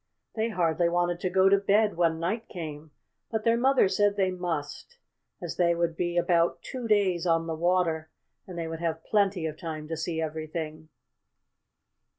They 0.33 0.49
hardly 0.49 0.89
wanted 0.89 1.19
to 1.19 1.29
go 1.29 1.47
to 1.47 1.59
bed 1.59 1.95
when 1.95 2.19
night 2.19 2.47
came, 2.49 2.89
but 3.29 3.43
their 3.43 3.55
mother 3.55 3.87
said 3.87 4.15
they 4.15 4.31
must, 4.31 4.97
as 5.43 5.57
they 5.57 5.75
would 5.75 5.95
be 5.95 6.17
about 6.17 6.63
two 6.63 6.87
days 6.87 7.27
on 7.27 7.45
the 7.45 7.53
water, 7.53 8.09
and 8.47 8.57
they 8.57 8.67
would 8.67 8.79
have 8.79 9.03
plenty 9.05 9.45
of 9.45 9.59
time 9.59 9.87
to 9.89 9.95
see 9.95 10.19
everything. 10.19 10.89